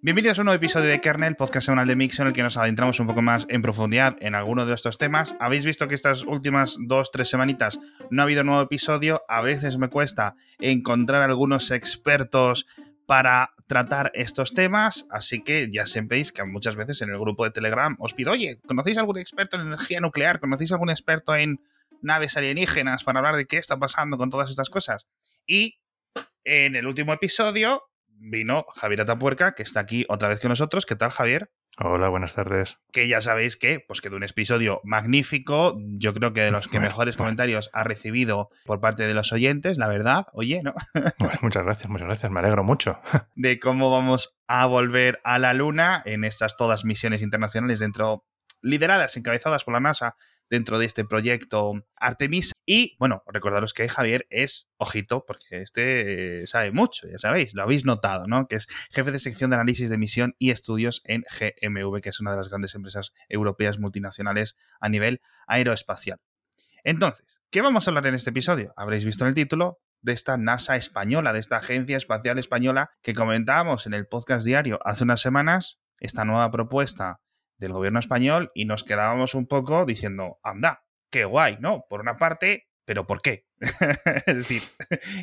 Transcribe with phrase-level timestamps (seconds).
[0.00, 2.56] Bienvenidos a un nuevo episodio de Kernel, podcast semanal de Mix, en el que nos
[2.56, 5.34] adentramos un poco más en profundidad en alguno de estos temas.
[5.40, 9.22] Habéis visto que estas últimas dos, tres semanitas no ha habido nuevo episodio.
[9.26, 12.66] A veces me cuesta encontrar algunos expertos
[13.06, 17.50] para tratar estos temas, así que ya sabéis que muchas veces en el grupo de
[17.50, 20.38] Telegram os pido, oye, ¿conocéis algún experto en energía nuclear?
[20.38, 21.60] ¿Conocéis algún experto en
[22.02, 25.08] naves alienígenas para hablar de qué está pasando con todas estas cosas?
[25.44, 25.80] Y
[26.44, 27.82] en el último episodio
[28.18, 30.86] vino Javier Atapuerca, que está aquí otra vez con nosotros.
[30.86, 31.50] ¿Qué tal, Javier?
[31.80, 32.78] Hola, buenas tardes.
[32.92, 35.78] Que ya sabéis que pues quedó un episodio magnífico.
[35.78, 39.78] Yo creo que de los que mejores comentarios ha recibido por parte de los oyentes,
[39.78, 40.26] la verdad.
[40.32, 40.74] Oye, ¿no?
[41.42, 42.32] muchas gracias, muchas gracias.
[42.32, 42.98] Me alegro mucho.
[43.36, 48.24] De cómo vamos a volver a la Luna en estas todas misiones internacionales dentro,
[48.60, 50.16] lideradas, encabezadas por la NASA
[50.50, 52.52] dentro de este proyecto Artemis.
[52.70, 57.86] Y bueno, recordaros que Javier es, ojito, porque este sabe mucho, ya sabéis, lo habéis
[57.86, 58.44] notado, ¿no?
[58.44, 62.20] Que es jefe de sección de análisis de misión y estudios en GMV, que es
[62.20, 66.18] una de las grandes empresas europeas multinacionales a nivel aeroespacial.
[66.84, 68.74] Entonces, ¿qué vamos a hablar en este episodio?
[68.76, 73.14] Habréis visto en el título de esta NASA española, de esta Agencia Espacial Española que
[73.14, 77.22] comentábamos en el podcast diario hace unas semanas, esta nueva propuesta
[77.56, 81.84] del gobierno español y nos quedábamos un poco diciendo, anda, qué guay, ¿no?
[81.88, 83.46] Por una parte, pero ¿por qué?
[84.26, 84.62] es decir,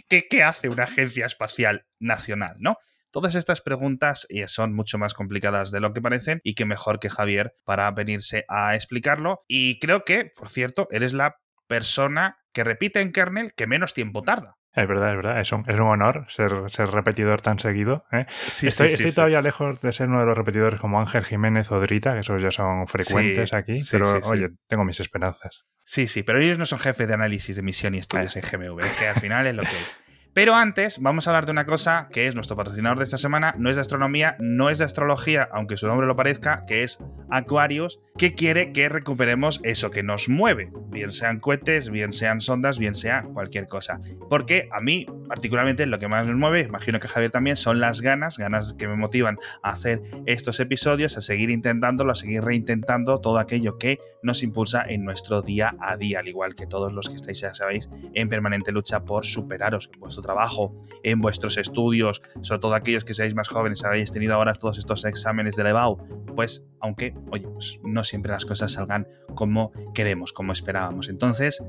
[0.09, 2.77] ¿qué, ¿qué, hace una agencia espacial nacional, ¿no?
[3.15, 6.99] Todas estas preguntas eh, son mucho más complicadas de lo que parecen y que mejor
[6.99, 9.45] que Javier para venirse a explicarlo.
[9.47, 14.21] Y creo que, por cierto, eres la persona que repite en kernel que menos tiempo
[14.21, 14.57] tarda.
[14.75, 15.39] Es verdad, es verdad.
[15.39, 18.05] Es un, es un honor ser, ser, repetidor tan seguido.
[18.11, 18.25] ¿eh?
[18.49, 21.23] Sí, estoy, sí, sí, estoy todavía lejos de ser uno de los repetidores como Ángel
[21.23, 23.77] Jiménez o Drita, que esos ya son frecuentes aquí.
[23.91, 25.65] pero oye, tengo mis esperanzas.
[25.83, 28.81] Sí, sí, pero ellos no son jefes de análisis de misión y estudios en GMV,
[28.99, 29.95] que al final es lo que es.
[30.35, 33.55] Pero antes vamos a hablar de una cosa que es nuestro patrocinador de esta semana,
[33.57, 36.99] no es de astronomía, no es de astrología, aunque su nombre lo parezca, que es
[37.31, 42.79] Aquarius, que quiere que recuperemos eso que nos mueve, bien sean cohetes, bien sean sondas,
[42.79, 44.01] bien sea cualquier cosa.
[44.29, 48.01] Porque a mí, particularmente, lo que más me mueve, imagino que Javier también, son las
[48.01, 53.21] ganas, ganas que me motivan a hacer estos episodios, a seguir intentándolo, a seguir reintentando
[53.21, 57.07] todo aquello que nos impulsa en nuestro día a día, al igual que todos los
[57.07, 62.21] que estáis, ya sabéis, en permanente lucha por superaros en vuestro trabajo, en vuestros estudios,
[62.41, 65.97] sobre todo aquellos que seáis más jóvenes, habéis tenido ahora todos estos exámenes de EBAU,
[66.35, 71.09] pues aunque, oye, pues no siempre las cosas salgan como queremos, como esperábamos.
[71.09, 71.61] Entonces,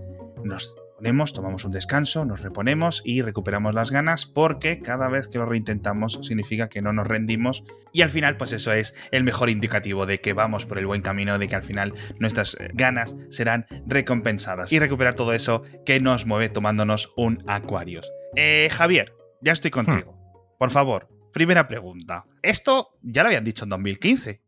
[0.42, 5.38] nos ponemos, tomamos un descanso, nos reponemos y recuperamos las ganas porque cada vez que
[5.38, 9.50] lo reintentamos significa que no nos rendimos y al final pues eso es el mejor
[9.50, 13.66] indicativo de que vamos por el buen camino, de que al final nuestras ganas serán
[13.86, 18.10] recompensadas y recuperar todo eso que nos mueve tomándonos un Aquarius.
[18.34, 19.12] Eh, Javier,
[19.42, 20.12] ya estoy contigo.
[20.12, 20.58] Hmm.
[20.58, 22.24] Por favor, primera pregunta.
[22.42, 24.42] Esto ya lo habían dicho en 2015.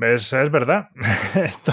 [0.00, 0.88] Es, es verdad.
[1.34, 1.72] esto,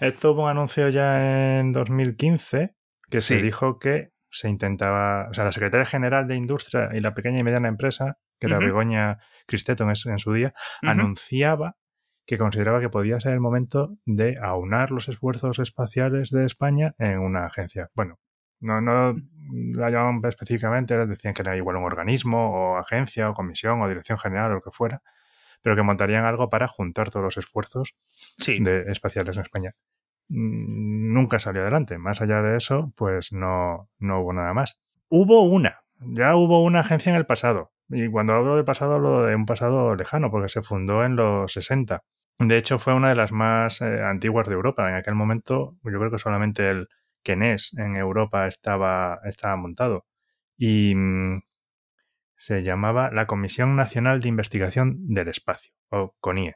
[0.00, 2.77] esto hubo un anuncio ya en 2015
[3.10, 7.14] que se dijo que se intentaba, o sea, la secretaria general de Industria y la
[7.14, 8.66] pequeña y mediana empresa, que era uh -huh.
[8.66, 10.52] Begoña Cristeto en, en, su día,
[10.82, 10.90] uh -huh.
[10.90, 11.76] anunciaba
[12.26, 17.20] que consideraba que podía ser el momento de aunar los esfuerzos espaciales de España en
[17.20, 17.88] una agencia.
[17.94, 18.18] Bueno,
[18.60, 19.16] no, no
[19.48, 24.18] la llamaban específicamente, decían que era igual un organismo o agencia o comisión o dirección
[24.18, 25.00] general o lo que fuera,
[25.62, 27.94] pero que montarían algo para juntar todos los esfuerzos
[28.36, 28.62] sí.
[28.62, 29.74] de espaciales en España.
[30.28, 31.98] Nunca salió adelante.
[31.98, 34.80] Más allá de eso, pues no, no hubo nada más.
[35.08, 37.72] Hubo una, ya hubo una agencia en el pasado.
[37.88, 41.52] Y cuando hablo de pasado, hablo de un pasado lejano, porque se fundó en los
[41.52, 42.02] 60.
[42.38, 44.88] De hecho, fue una de las más eh, antiguas de Europa.
[44.88, 46.88] En aquel momento, yo creo que solamente el
[47.22, 50.06] Kenes en Europa estaba, estaba montado.
[50.56, 51.40] Y mmm,
[52.38, 56.54] se llamaba la Comisión Nacional de Investigación del Espacio, o CONIE.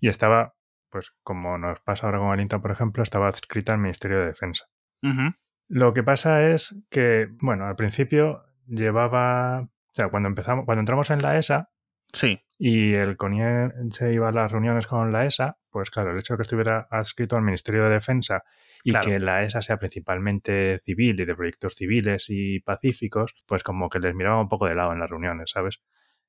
[0.00, 0.54] Y estaba,
[0.92, 4.26] pues como nos pasa ahora con el INTA, por ejemplo, estaba adscrita al Ministerio de
[4.26, 4.66] Defensa.
[5.02, 5.36] Uh -huh.
[5.68, 11.10] Lo que pasa es que, bueno, al principio llevaba, o sea, cuando empezamos, cuando entramos
[11.10, 11.70] en la ESA,
[12.12, 12.40] sí.
[12.58, 16.34] y el CONIE se iba a las reuniones con la ESA, pues claro, el hecho
[16.34, 18.44] de que estuviera adscrito al Ministerio de Defensa
[18.84, 19.06] y claro.
[19.06, 23.98] que la ESA sea principalmente civil y de proyectos civiles y pacíficos, pues como que
[23.98, 25.80] les miraba un poco de lado en las reuniones, ¿sabes?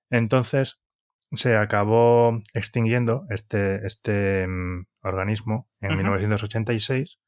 [0.10, 0.80] Entonces
[1.36, 5.98] se acabó extinguiendo este, este um, organismo en uh -huh.
[5.98, 7.20] 1986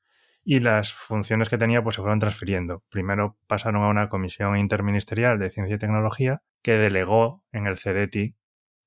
[0.44, 2.84] y las funciones que tenía pues se fueron transfiriendo.
[2.90, 8.36] Primero pasaron a una comisión interministerial de ciencia y tecnología que delegó en el CDTI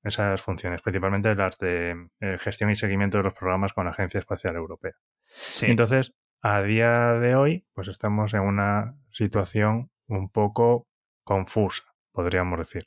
[0.03, 4.19] esas funciones, principalmente las de eh, gestión y seguimiento de los programas con la Agencia
[4.19, 4.93] Espacial Europea.
[5.25, 5.65] Sí.
[5.65, 10.87] Entonces, a día de hoy, pues estamos en una situación un poco
[11.25, 11.83] confusa,
[12.13, 12.85] podríamos decir.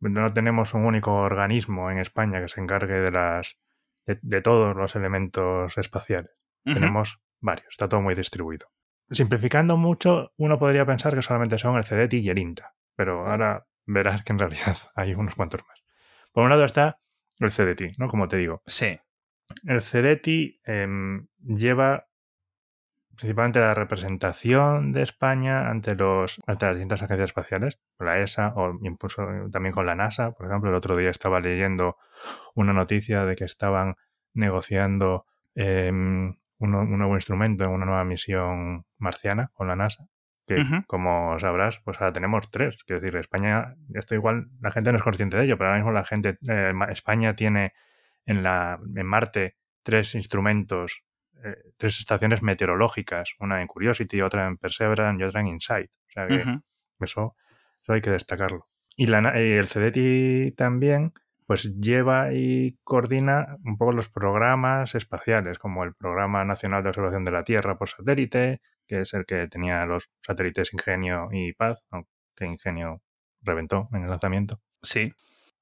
[0.00, 3.58] No tenemos un único organismo en España que se encargue de las
[4.06, 6.30] de, todos los elementos espaciales.
[6.64, 8.66] Tenemos varios, está todo muy distribuido.
[9.10, 13.66] Simplificando mucho, uno podría pensar que solamente son el CDT y el INTA, pero ahora
[13.86, 15.82] verás que en realidad hay unos cuantos más.
[16.32, 17.00] Por un lado está
[17.38, 18.08] el CDT, ¿no?
[18.08, 18.62] Como te digo.
[18.66, 18.98] Sí.
[19.64, 22.07] El CDT em, lleva
[23.18, 28.78] principalmente la representación de España ante, los, ante las distintas agencias espaciales, la ESA o
[28.82, 30.30] incluso también con la NASA.
[30.30, 31.96] Por ejemplo, el otro día estaba leyendo
[32.54, 33.96] una noticia de que estaban
[34.34, 35.26] negociando
[35.56, 40.06] em, un, nuevo instrumento en una nueva misión marciana con la NASA.
[40.46, 42.82] Que, como sabrás, pues ahora tenemos tres.
[42.84, 45.92] Quiero decir, España, esto igual la gente no es consciente de ello, pero ahora mismo
[45.92, 47.74] la gente, eh, España tiene
[48.24, 51.02] en, la, en Marte tres instrumentos
[51.44, 55.90] eh, tres estaciones meteorológicas, una en Curiosity, otra en Perseverance y otra en Insight.
[55.90, 56.34] O sea que
[57.00, 57.36] eso,
[57.82, 58.68] eso, hay que destacarlo.
[58.96, 61.12] Y, la, el CDT también
[61.48, 67.24] pues lleva y coordina un poco los programas espaciales, como el Programa Nacional de Observación
[67.24, 71.82] de la Tierra por satélite, que es el que tenía los satélites Ingenio y Paz,
[71.90, 72.08] aunque
[72.40, 73.00] Ingenio
[73.40, 74.60] reventó en el lanzamiento.
[74.82, 75.14] Sí.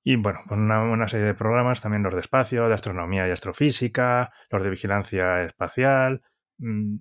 [0.09, 4.31] Y bueno, con una, serie de programas, también los de espacio, de astronomía y astrofísica,
[4.51, 6.23] los de vigilancia espacial.
[6.59, 6.99] Mm,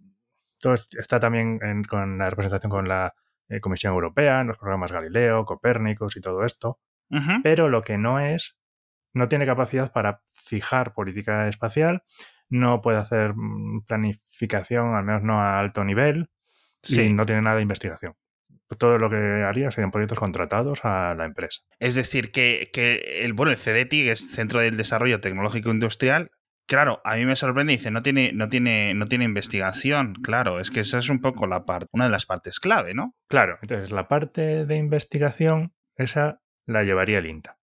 [0.59, 3.13] todo está también con la representación con la
[3.47, 6.79] eh, Comisión Europea, en los programas Galileo, Copérnicos y todo esto.
[7.43, 8.57] Pero lo que no es,
[9.13, 12.01] no tiene capacidad para fijar política espacial,
[12.49, 16.31] no puede hacer mm, planificación, al menos no a alto nivel,
[16.81, 18.15] y no tiene nada de investigación
[18.77, 21.61] todo lo que haría serían proyectos contratados a la empresa.
[21.79, 22.71] Es decir, que,
[23.21, 26.31] el, bueno, el CDTI, es Centro del Desarrollo Tecnológico Industrial,
[26.67, 30.15] Claro, a mí me sorprende, dice, no tiene, no tiene, no tiene investigación.
[30.15, 33.13] Claro, es que esa es un poco la parte, una de las partes clave, ¿no?
[33.27, 37.59] Claro, entonces la parte de investigación, esa la llevaría el INTA.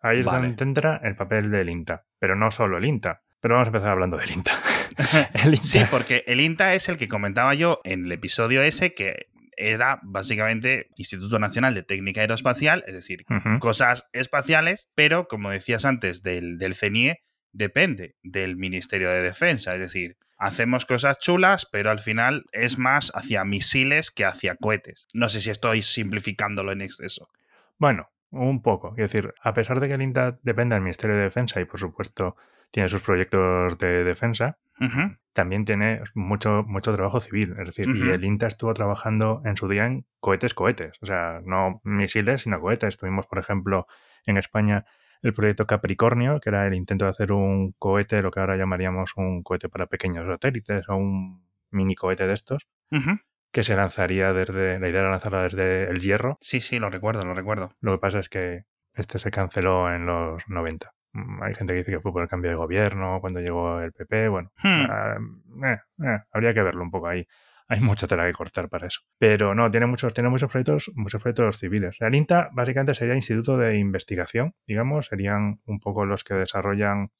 [0.00, 3.22] Ahí es donde entra el papel del INTA, pero no solo el INTA.
[3.40, 4.52] Pero vamos a empezar hablando del INTA.
[5.44, 5.66] el INTA.
[5.66, 10.00] Sí, porque el INTA es el que comentaba yo en el episodio ese, que era
[10.02, 13.24] básicamente Instituto Nacional de Técnica Aeroespacial, es decir,
[13.58, 17.22] cosas espaciales, pero como decías antes del, del CNIE,
[17.52, 23.10] depende del Ministerio de Defensa, es decir, hacemos cosas chulas, pero al final es más
[23.14, 25.08] hacia misiles que hacia cohetes.
[25.14, 27.28] No sé si estoy simplificándolo en exceso.
[27.78, 28.90] Bueno, un poco.
[28.96, 31.80] Es decir, a pesar de que el INTA depende del Ministerio de Defensa y por
[31.80, 32.36] supuesto
[32.76, 34.58] tiene sus proyectos de defensa,
[35.32, 37.54] también tiene mucho, mucho trabajo civil.
[37.58, 40.98] Es decir, y el INTA estuvo trabajando en su día en cohetes, cohetes.
[41.00, 42.98] O sea, no misiles, sino cohetes.
[42.98, 43.86] Tuvimos, por ejemplo,
[44.26, 44.84] en España
[45.22, 49.12] el proyecto Capricornio, que era el intento de hacer un cohete, lo que ahora llamaríamos
[49.16, 52.68] un cohete para pequeños satélites o un mini cohete de estos,
[53.52, 56.36] que se lanzaría desde, la idea era lanzarlo desde el hierro.
[56.42, 57.72] Sí, sí, lo recuerdo, lo recuerdo.
[57.80, 60.92] Lo que pasa es que este se canceló en los 90.
[61.16, 63.92] Mm, hay gente que dice que fue por el cambio de gobierno, cuando llegó el
[63.92, 64.84] PP, bueno, hmm.
[64.90, 65.16] ah,
[65.64, 67.26] eh, eh, habría que verlo un poco ahí.
[67.68, 69.00] Hay mucha tela que cortar para eso.
[69.18, 71.96] Pero no, tiene muchos, tiene muchos proyectos, muchos proyectos civiles.
[72.00, 77.10] El INTA básicamente sería Instituto de Investigación, digamos, serían un poco los que desarrollan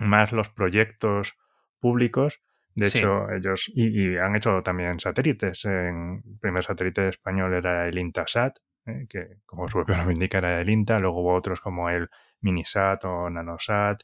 [0.00, 1.36] más los proyectos
[1.80, 2.40] públicos.
[2.74, 5.66] De hecho, ellos y, han hecho también satélites.
[5.66, 8.56] En, el primer satélite español era el INTASAT,
[8.86, 10.98] eh, que como su propio nombre indica era el INTA.
[10.98, 12.08] Luego hubo otros como el
[12.40, 14.02] Minisat o Nanosat,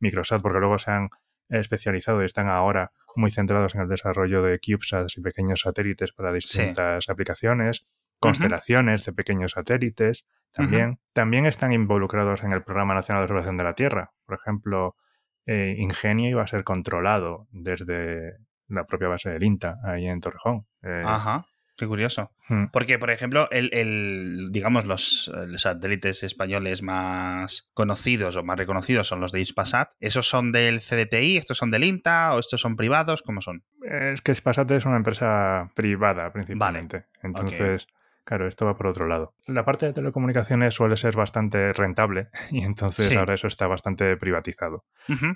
[0.00, 1.10] Microsat, porque luego se han
[1.48, 6.32] especializado y están ahora muy centrados en el desarrollo de CubeSats y pequeños satélites para
[6.32, 7.86] distintas aplicaciones,
[8.18, 10.98] constelaciones de pequeños satélites también.
[11.12, 14.12] También están involucrados en el Programa Nacional de Observación de la Tierra.
[14.24, 14.96] Por ejemplo,
[15.44, 18.38] eh, Ingenio iba a ser controlado desde
[18.68, 20.66] la propia base del INTA, ahí en Torrejón.
[20.82, 21.46] Eh, Ajá.
[21.76, 22.32] Qué curioso.
[22.48, 22.66] Hmm.
[22.72, 29.32] Porque, por ejemplo, el, digamos, los, satélites españoles más conocidos o más reconocidos son los
[29.32, 29.90] de Ispasat.
[30.00, 31.36] ¿Esos son del CDTI?
[31.36, 32.34] ¿Estos son del INTA?
[32.34, 33.22] ¿O estos son privados?
[33.22, 33.64] ¿Cómo son?
[33.82, 37.06] Es que Ispasat es una empresa privada, principalmente.
[37.22, 37.86] Entonces.
[38.26, 39.34] Claro, esto va por otro lado.
[39.46, 44.84] La parte de telecomunicaciones suele ser bastante rentable y entonces ahora eso está bastante privatizado.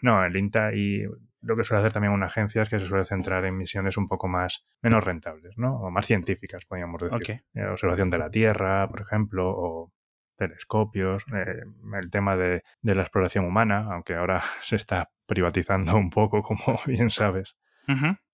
[0.03, 1.05] No, el INTA y
[1.41, 4.09] lo que suele hacer también una agencia es que se suele centrar en misiones un
[4.09, 5.77] poco más menos rentables, ¿no?
[5.77, 7.45] O más científicas, podríamos decir.
[7.55, 9.93] Eh, observación de la Tierra, por ejemplo, o
[10.35, 11.63] telescopios, eh,
[11.97, 17.11] el tema de, la exploración humana, aunque ahora se está privatizando un poco, como bien
[17.11, 17.55] sabes.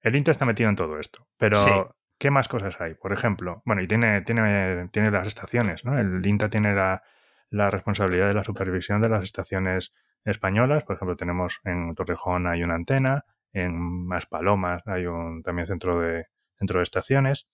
[0.02, 2.94] El INTA está metido en todo esto, pero ¿Qué más cosas hay?
[2.94, 5.98] Por ejemplo, bueno, y tiene, tiene, tiene las estaciones, ¿no?
[5.98, 7.02] El INTA tiene la,
[7.50, 9.92] responsabilidad de la supervisión de las estaciones
[10.24, 10.84] españolas.
[10.84, 16.26] Por ejemplo, tenemos en Torrejón hay una antena, en Maspalomas hay un también centro de,
[16.58, 17.48] centro de estaciones.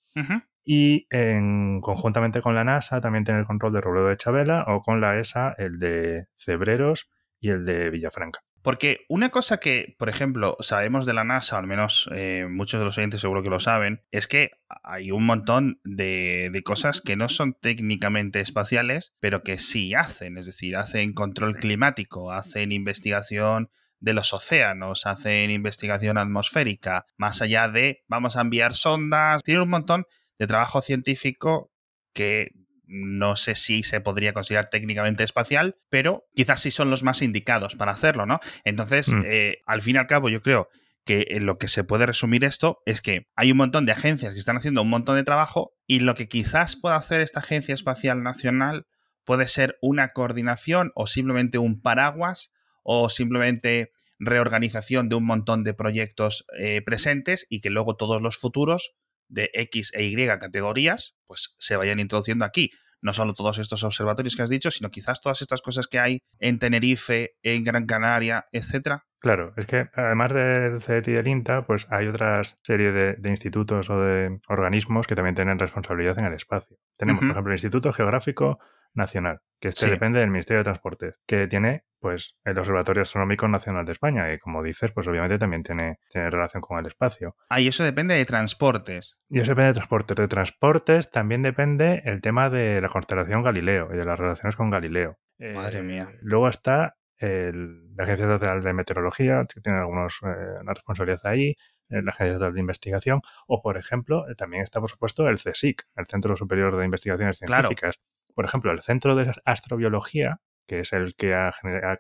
[0.64, 4.81] y en, conjuntamente con la NASA también tiene el control de Robledo de Chabela o
[4.81, 8.40] con la ESA el de Cebreros y el de Villafranca.
[8.62, 12.87] Porque una cosa que, por ejemplo, sabemos de la NASA, al menos eh, muchos de
[12.87, 14.52] los oyentes seguro que lo saben, es que
[14.85, 20.38] hay un montón de, de, cosas que no son técnicamente espaciales, pero que sí hacen.
[20.38, 23.71] Es decir, hacen control climático, hacen investigación
[24.02, 29.71] de los océanos, hacen investigación atmosférica, más allá de vamos a enviar sondas, tienen un
[29.71, 30.07] montón
[30.38, 31.71] de trabajo científico
[32.12, 32.50] que
[32.85, 37.77] no sé si se podría considerar técnicamente espacial, pero quizás sí son los más indicados
[37.77, 38.41] para hacerlo, ¿no?
[38.65, 39.23] Entonces, mm.
[39.27, 40.69] eh, al fin y al cabo, yo creo
[41.05, 44.35] que en lo que se puede resumir esto es que hay un montón de agencias
[44.35, 47.75] que están haciendo un montón de trabajo y lo que quizás pueda hacer esta Agencia
[47.75, 48.87] Espacial Nacional
[49.25, 55.75] puede ser una coordinación o simplemente un paraguas o simplemente reorganización de un montón de
[55.75, 58.95] proyectos eh, presentes y que luego todos los futuros
[59.33, 62.71] de X e Y categorías, pues se vayan introduciendo aquí.
[63.01, 66.21] No solo todos estos observatorios que has dicho, sino quizás todas estas cosas que hay
[66.39, 69.05] en Tenerife, en Gran Canaria, etcétera.
[69.23, 73.88] Claro, es que además del CET y del INTA, pues hay otra serie de, institutos
[73.88, 76.76] o de organismos que también tienen responsabilidad en el espacio.
[76.97, 78.59] Tenemos, por ejemplo, el Instituto Geográfico
[78.95, 83.85] Nacional, que este depende del Ministerio de Transportes, que tiene pues el Observatorio Astronómico Nacional
[83.85, 87.37] de España, y como dices, pues obviamente también tiene, tiene relación con el espacio.
[87.49, 89.21] Ah, y eso depende de transportes.
[89.29, 90.17] Y eso depende de transportes.
[90.17, 94.69] De transportes también depende el tema de la constelación Galileo y de las relaciones con
[94.69, 95.17] Galileo.
[95.38, 96.11] Madre eh, mía.
[96.21, 101.57] Luego está la Agencia Estatal de Meteorología, que tiene algunos, eh, una responsabilidad ahí,
[101.88, 105.85] eh, la Agencia Estatal de Investigación, o por ejemplo, también está por supuesto el CSIC,
[105.97, 108.00] el Centro Superior de Investigaciones Científicas.
[108.35, 111.50] Por ejemplo, el Centro de Astrobiología que es el que ha,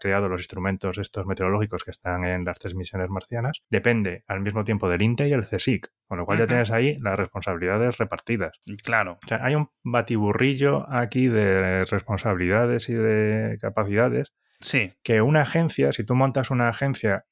[0.00, 4.64] creado los instrumentos estos meteorológicos que están en las tres misiones marcianas, depende al mismo
[4.64, 8.60] tiempo del INTE y el CSIC, con lo cual ya tienes ahí las responsabilidades repartidas.
[8.82, 9.18] Claro.
[9.24, 14.32] O sea, hay un batiburrillo aquí de responsabilidades y de capacidades.
[14.62, 14.92] Sí.
[15.02, 17.26] Que una agencia, si tú montas una agencia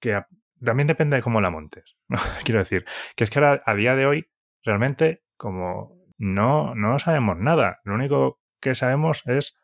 [0.00, 0.22] que
[0.62, 1.96] también depende de cómo la montes.
[2.44, 2.84] Quiero decir,
[3.16, 4.30] que es que ahora, a día de hoy,
[4.64, 9.56] realmente, como no, no sabemos nada, lo único que sabemos es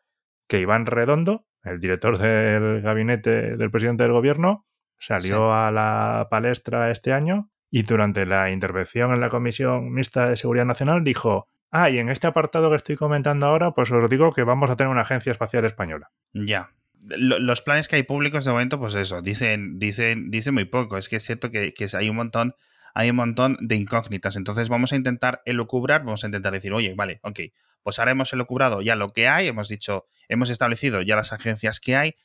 [0.47, 4.65] que Iván Redondo, el director del gabinete del presidente del gobierno,
[4.99, 10.37] salió a la palestra este año y durante la intervención en la Comisión Mixta de
[10.37, 14.31] Seguridad Nacional dijo, ah, y en este apartado que estoy comentando ahora, pues os digo
[14.31, 16.11] que vamos a tener una agencia espacial española.
[16.33, 16.69] Ya.
[17.07, 20.97] Los planes que hay públicos de momento, pues eso, dicen, dicen, dicen muy poco.
[20.97, 22.55] Es que es cierto que, que hay un montón
[22.93, 24.35] hay un montón de incógnitas.
[24.35, 27.39] Entonces vamos a intentar elucubrar, vamos a intentar decir, oye, vale, ok,
[27.83, 31.79] pues ahora hemos elucubrado ya lo que hay, hemos dicho, hemos establecido ya las agencias
[31.79, 32.15] que hay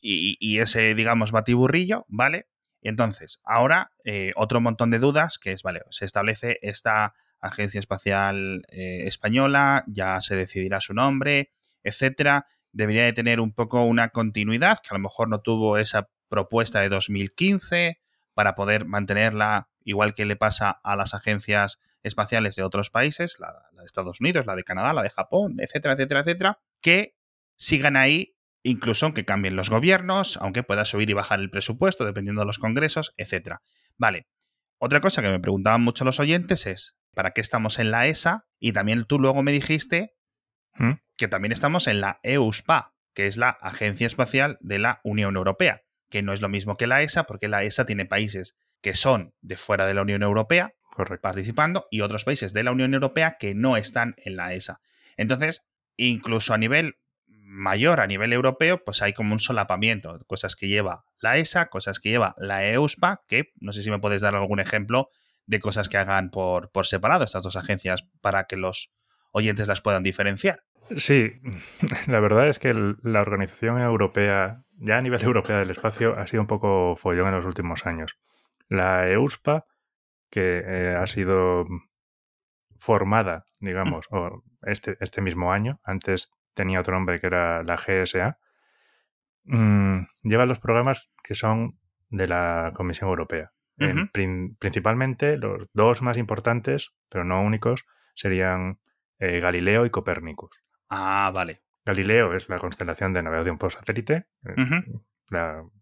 [0.00, 2.46] y, ese, digamos, batiburrillo, ¿vale?
[2.82, 8.64] Entonces, ahora eh, otro montón de dudas que es, vale, se establece esta Agencia Espacial
[8.68, 12.46] eh, Española, ya se decidirá su nombre, etcétera.
[12.72, 16.80] Debería de tener un poco una continuidad, que a lo mejor no tuvo esa propuesta
[16.80, 18.00] de 2015
[18.34, 23.52] para poder mantenerla igual que le pasa a las agencias espaciales de otros países, la,
[23.72, 27.16] de Estados Unidos, la de Canadá, la de Japón, etcétera, etcétera, etcétera, que
[27.56, 32.42] sigan ahí incluso aunque cambien los gobiernos, aunque pueda subir y bajar el presupuesto dependiendo
[32.42, 33.62] de los congresos, etcétera.
[33.96, 34.28] Vale.
[34.78, 38.46] Otra cosa que me preguntaban mucho los oyentes es, ¿para qué estamos en la ESA?
[38.60, 40.14] Y también tú luego me dijiste
[40.78, 40.92] ¿Mm?
[41.16, 45.82] que también estamos en la EUSPA, que es la Agencia Espacial de la Unión Europea,
[46.08, 49.34] que no es lo mismo que la ESA, porque la ESA tiene países que son
[49.40, 50.74] de fuera de la Unión Europea
[51.20, 54.80] participando y otros países de la Unión Europea que no están en la ESA.
[55.16, 55.62] Entonces,
[55.96, 61.04] incluso a nivel mayor, a nivel europeo, pues hay como un solapamiento, cosas que lleva
[61.20, 64.60] la ESA, cosas que lleva la EUSPA, que no sé si me puedes dar algún
[64.60, 65.10] ejemplo
[65.46, 68.90] de cosas que hagan por, por separado estas dos agencias para que los
[69.32, 70.64] oyentes las puedan diferenciar.
[70.96, 71.32] Sí,
[72.06, 76.42] la verdad es que la organización europea, ya a nivel europeo del espacio, ha sido
[76.42, 78.18] un poco follón en los últimos años.
[78.68, 79.66] La EUSPA,
[80.30, 81.66] que eh, ha sido
[82.78, 84.08] formada, digamos,
[84.62, 88.38] este, este mismo año, antes tenía otro nombre que era la GSA,
[89.44, 91.78] mm, lleva los programas que son
[92.08, 93.52] de la Comisión Europea.
[94.58, 98.80] principalmente los dos más importantes, pero no únicos, serían
[99.20, 100.50] eh, Galileo y Copérnicus.
[100.88, 101.62] Ah, vale.
[101.84, 104.92] Galileo es la constelación de navegación por satélite, eh,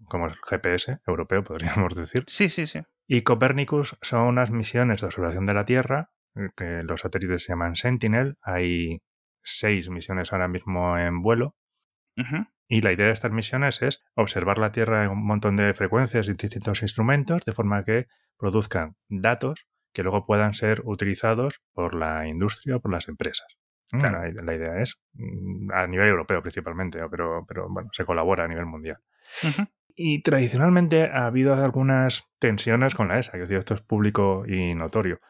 [0.09, 2.25] como el GPS europeo, podríamos decir.
[2.27, 2.81] Sí, sí, sí.
[3.09, 7.53] Y Copernicus son unas misiones de observación de la Tierra, eh, que los satélites se
[7.53, 8.37] llaman Sentinel.
[8.43, 9.03] Hay
[9.43, 11.57] seis misiones ahora mismo en vuelo.
[12.69, 16.29] Y la idea de estas misiones es observar la Tierra en un montón de frecuencias
[16.29, 18.07] y distintos instrumentos, de forma que
[18.39, 23.47] produzcan datos que luego puedan ser utilizados por la industria o por las empresas.
[23.93, 28.67] La, idea es mm, a nivel europeo principalmente, pero, pero bueno, se colabora a nivel
[28.67, 28.99] mundial.
[29.95, 34.75] Y tradicionalmente ha habido algunas tensiones con la ESA, que decir, esto es público y
[34.75, 35.21] notorio,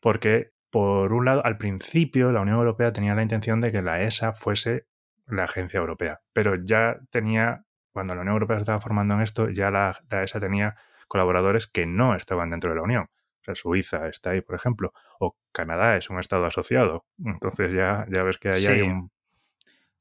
[0.00, 4.02] porque por un lado, al principio la Unión Europea tenía la intención de que la
[4.02, 4.86] ESA fuese
[5.26, 9.48] la agencia europea, pero ya tenía, cuando la Unión Europea se estaba formando en esto,
[9.48, 10.76] ya la ESA tenía
[11.08, 13.06] colaboradores que no estaban dentro de la Unión.
[13.40, 17.06] O sea, Suiza está ahí, por ejemplo, o Canadá es un estado asociado.
[17.24, 19.10] Entonces ya, ya ves que ahí hay un...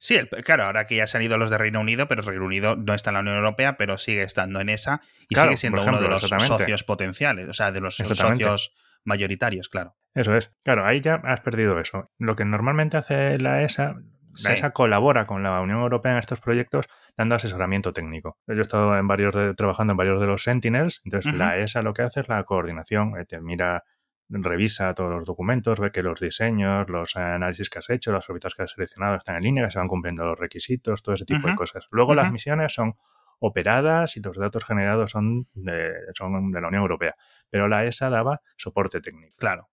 [0.01, 2.93] Sí, claro, ahora que ya han ido los de Reino Unido, pero Reino Unido no
[2.93, 6.08] está en la Unión Europea, pero sigue estando en esa y sigue siendo uno de
[6.08, 9.96] los socios potenciales, o sea, de los socios mayoritarios, claro.
[10.13, 10.51] Eso es.
[10.63, 12.12] Claro, ahí ya has perdido eso.
[12.17, 13.98] Lo que normalmente hace la ESA,
[14.43, 16.86] la ESA colabora con la Unión Europea en estos proyectos
[17.17, 18.38] dando asesoramiento técnico.
[18.48, 21.93] Yo he estado en varios trabajando en varios de los Sentinels, entonces la ESA lo
[21.93, 23.84] que hace es la coordinación, eh, te mira,
[24.29, 28.53] revisa todos los documentos, ve que los diseños, los análisis que has hecho, las órbitas
[28.53, 31.48] que has seleccionado están en línea, que se van cumpliendo los requisitos, todo ese tipo
[31.48, 31.88] de cosas.
[31.91, 32.96] Luego las misiones son
[33.39, 37.15] operadas y los datos generados son de, son de la Unión Europea,
[37.50, 39.36] pero la ESA daba soporte técnico.
[39.38, 39.69] Claro.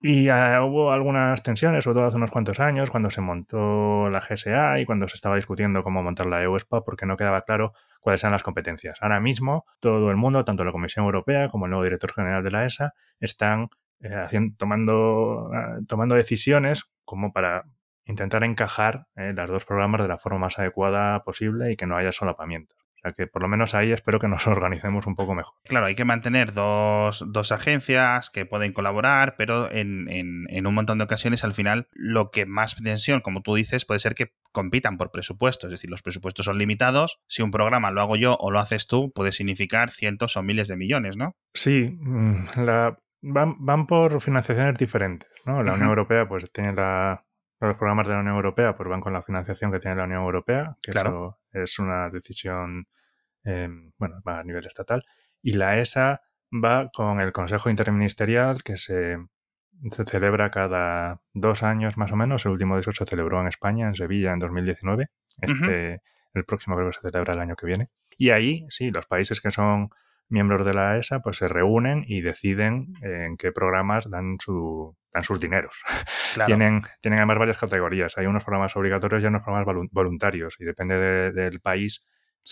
[0.00, 4.20] Y ah, hubo algunas tensiones, sobre todo hace unos cuantos años, cuando se montó la
[4.20, 8.22] GSA y cuando se estaba discutiendo cómo montar la EUSPA, porque no quedaba claro cuáles
[8.22, 8.98] eran las competencias.
[9.02, 12.50] Ahora mismo, todo el mundo, tanto la Comisión Europea como el nuevo director general de
[12.52, 17.64] la ESA, están eh, haciendo, tomando, ah, tomando decisiones como para
[18.04, 21.96] intentar encajar eh, las dos programas de la forma más adecuada posible y que no
[21.96, 22.87] haya solapamientos.
[23.08, 25.54] Sea que por lo menos ahí espero que nos organicemos un poco mejor.
[25.64, 30.98] Claro, hay que mantener dos, dos agencias que pueden colaborar, pero en, en, un montón
[30.98, 34.96] de ocasiones al final lo que más tensión, como tú dices, puede ser que compitan
[34.96, 35.68] por presupuestos.
[35.68, 37.20] Es decir, los presupuestos son limitados.
[37.26, 40.68] Si un programa lo hago yo o lo haces tú, puede significar cientos o miles
[40.68, 41.36] de millones, ¿no?
[41.54, 45.30] Sí, mm, la, van, van por financiaciones diferentes.
[45.44, 45.62] ¿no?
[45.62, 47.24] La Unión Europea pues tiene la,
[47.60, 50.22] los programas de la Unión Europea pues van con la financiación que tiene la Unión
[50.22, 52.86] Europea, que eso es una decisión,
[53.44, 55.04] em, bueno, va a nivel estatal.
[55.42, 56.22] Y la ESA
[56.52, 59.18] va con el Consejo Interministerial que se,
[59.90, 62.44] se, celebra cada dos años más o menos.
[62.44, 65.08] El último de esos se celebró en España, en Sevilla, en 2019.
[65.42, 66.00] Este,
[66.34, 67.88] El próximo creo que se celebra el año que viene.
[68.16, 69.90] Y ahí, sí, los países que son
[70.28, 75.24] miembros de la ESA pues se reúnen y deciden en qué programas dan, su, dan
[75.24, 75.82] sus dineros.
[76.46, 78.18] tienen, tienen además varias categorías.
[78.18, 82.04] Hay unos programas obligatorios y unos programas voluntarios y depende del país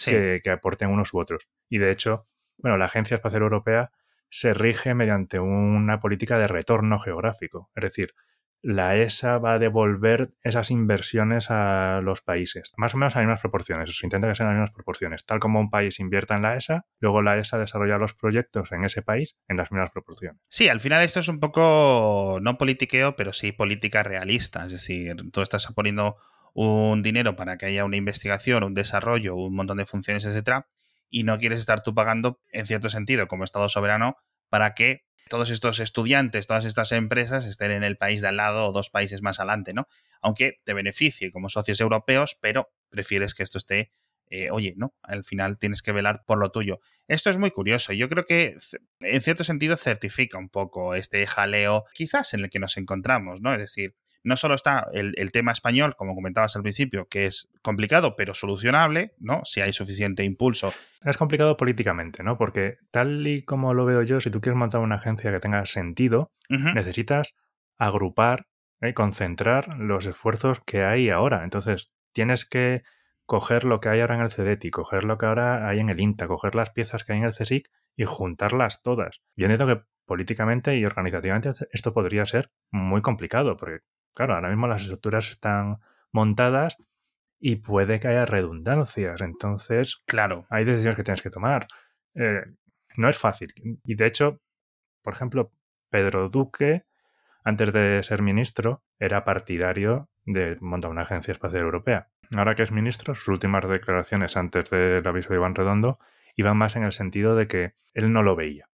[0.05, 1.49] que, que, aporten unos u otros.
[1.68, 2.27] Y de hecho,
[2.59, 3.90] bueno, la Agencia Espacial Europea
[4.31, 7.70] se rige mediante una política de retorno geográfico.
[7.75, 8.14] Es decir,
[8.62, 13.27] la ESA va a devolver esas inversiones a los países, más o menos a las
[13.27, 16.42] mismas proporciones, se intenta que sean las mismas proporciones, tal como un país invierta en
[16.42, 20.40] la ESA, luego la ESA desarrolla los proyectos en ese país en las mismas proporciones.
[20.49, 25.14] Sí, al final esto es un poco, no politiqueo, pero sí política realista, es decir,
[25.31, 26.16] tú estás poniendo
[26.57, 30.69] un dinero para que haya una investigación, un desarrollo, un montón de funciones, etcétera,
[31.11, 34.16] y no quieres estar tú pagando, en cierto sentido, como Estado soberano,
[34.49, 38.66] para que todos estos estudiantes, todas estas empresas estén en el país de al lado
[38.66, 39.87] o dos países más adelante, ¿no?
[40.23, 43.90] Aunque te beneficie como socios europeos, pero prefieres que esto esté,
[44.31, 44.95] eh, oye, ¿no?
[45.03, 46.81] Al final tienes que velar por lo tuyo.
[47.07, 47.92] Esto es muy curioso.
[47.92, 48.57] Yo creo que
[49.01, 53.53] en cierto sentido certifica un poco este jaleo, quizás en el que nos encontramos, ¿no?
[53.53, 53.95] Es decir,
[54.26, 59.14] no solo está el, tema español, como comentabas al principio, que es complicado, pero solucionable,
[59.18, 59.42] ¿no?
[59.44, 60.72] Si hay suficiente impulso.
[61.04, 62.36] Es complicado políticamente, ¿no?
[62.36, 65.64] Porque tal y como lo veo yo, si tú quieres montar una agencia que tenga
[65.64, 67.36] sentido, necesitas
[67.78, 68.48] agrupar,
[68.82, 68.94] y ¿eh?
[68.94, 71.44] concentrar los esfuerzos que hay ahora.
[71.44, 72.82] Entonces, tienes que
[73.26, 76.00] coger lo que hay ahora en el CEDETI, coger lo que ahora hay en el
[76.00, 79.20] INTA, coger las piezas que hay en el CSIC y juntarlas todas.
[79.36, 83.84] Yo entiendo que políticamente y organizativamente esto podría ser muy complicado, porque
[84.16, 85.79] Claro, ahora mismo las estructuras están
[86.11, 86.79] montadas
[87.38, 89.20] y puede que haya redundancias.
[89.20, 90.46] Entonces, claro.
[90.48, 91.66] hay decisiones que tienes que tomar.
[92.14, 92.40] Eh,
[92.96, 93.52] no es fácil.
[93.85, 94.40] Y de hecho,
[95.02, 95.52] por ejemplo,
[95.90, 96.87] Pedro Duque,
[97.44, 102.09] antes de ser ministro, era partidario de montar una agencia espacial europea.
[102.35, 105.98] Ahora que es ministro, sus últimas declaraciones antes del aviso de Iván Redondo
[106.37, 108.70] iban más en el sentido de que él no lo veía.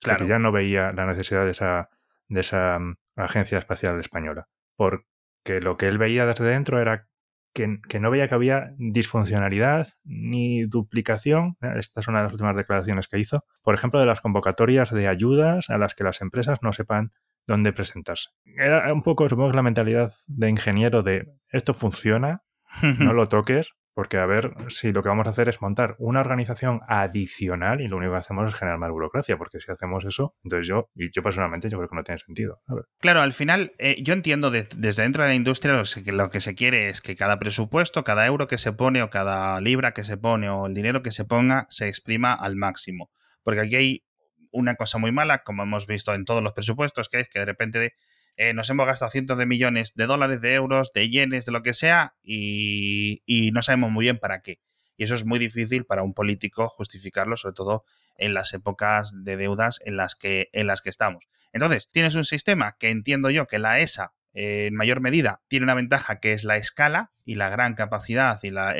[0.00, 0.24] Claro.
[0.24, 1.90] Que ya no veía la necesidad de esa,
[2.28, 4.46] de esa mm, agencia espacial española
[4.78, 7.08] porque lo que él veía desde dentro era
[7.52, 11.56] que, no veía que había disfuncionalidad ni duplicación.
[11.76, 13.44] Esta es una de las últimas declaraciones que hizo.
[13.62, 17.10] Por ejemplo, de las convocatorias de ayudas a las que las empresas no sepan
[17.48, 18.28] dónde presentarse.
[18.44, 22.44] Era un poco, supongo, la mentalidad de ingeniero de esto funciona,
[22.82, 22.82] no
[23.14, 26.82] lo toques, Porque a ver si lo que vamos a hacer es montar una organización
[26.86, 30.68] adicional y lo único que hacemos es generar más burocracia, porque si hacemos eso, entonces
[30.68, 32.62] yo, y yo personalmente, yo creo que no tiene sentido.
[33.00, 36.40] Claro, al final, eh, yo entiendo desde dentro de la industria lo que, lo que
[36.40, 40.04] se quiere es que cada presupuesto, cada euro que se pone o cada libra que
[40.04, 43.10] se pone o el dinero que se ponga se exprima al máximo.
[43.42, 44.04] Porque aquí hay
[44.52, 47.46] una cosa muy mala, como hemos visto en todos los presupuestos, que es que de
[47.46, 47.94] repente
[48.38, 51.62] eh, nos hemos gastado cientos de millones de dólares, de euros, de yenes, de lo
[51.62, 54.60] que sea, y, no sabemos muy bien para qué.
[54.96, 57.84] Y eso es muy difícil para un político justificarlo, sobre todo
[58.16, 61.24] en las épocas de deudas en las que, en las que estamos.
[61.52, 65.74] Entonces, tienes un sistema que entiendo yo que la ESA en mayor medida tiene una
[65.74, 68.76] ventaja que es la escala y la gran capacidad y la,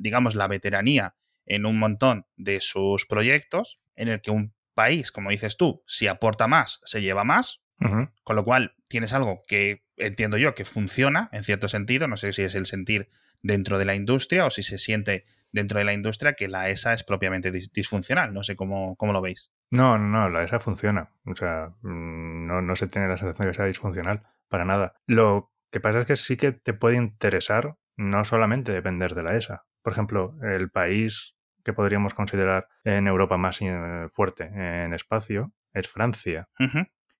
[0.00, 5.30] digamos, la veteranía en un montón de sus proyectos, en el que un país, como
[5.30, 10.38] dices tú, si aporta más, se lleva más, con lo cual, tienes algo que entiendo
[10.38, 13.10] yo que funciona en cierto sentido, no sé si es el sentir
[13.42, 16.92] dentro de la industria o si se siente dentro de la industria que la ESA
[16.94, 19.50] es propiamente disfuncional, no sé cómo, cómo lo veis.
[19.70, 23.46] No, no, no, la ESA funciona, o sea, mm, no, no se tiene la sensación
[23.46, 24.94] de que sea disfuncional, para nada.
[25.06, 29.36] Lo que pasa es que sí que te puede interesar no solamente depender de la
[29.36, 29.64] ESA.
[29.82, 31.34] Por ejemplo, el país
[31.64, 36.48] que podríamos considerar en Europa más eh, fuerte en espacio es Francia.